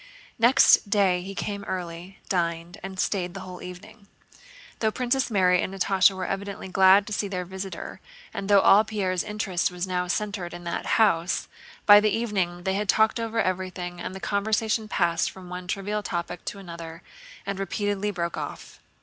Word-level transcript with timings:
Next 0.39 0.89
day 0.89 1.21
he 1.21 1.35
came 1.35 1.63
early, 1.65 2.17
dined, 2.27 2.79
and 2.81 2.99
stayed 2.99 3.35
the 3.35 3.41
whole 3.41 3.61
evening. 3.61 4.07
Though 4.79 4.89
Princess 4.89 5.29
Mary 5.29 5.61
and 5.61 5.71
Natásha 5.71 6.15
were 6.15 6.25
evidently 6.25 6.67
glad 6.69 7.05
to 7.05 7.13
see 7.13 7.27
their 7.27 7.45
visitor 7.45 8.01
and 8.33 8.49
though 8.49 8.61
all 8.61 8.83
Pierre's 8.83 9.23
interest 9.23 9.69
was 9.69 9.85
now 9.85 10.07
centered 10.07 10.55
in 10.55 10.63
that 10.63 10.87
house, 10.97 11.47
by 11.85 11.99
the 11.99 12.09
evening 12.09 12.63
they 12.63 12.73
had 12.73 12.89
talked 12.89 13.19
over 13.19 13.39
everything 13.39 14.01
and 14.01 14.15
the 14.15 14.19
conversation 14.19 14.87
passed 14.87 15.29
from 15.29 15.49
one 15.49 15.67
trivial 15.67 16.01
topic 16.01 16.45
to 16.45 16.57
another 16.57 17.03
and 17.45 17.59
repeatedly 17.59 18.09
broke 18.09 18.37
off. 18.37 18.79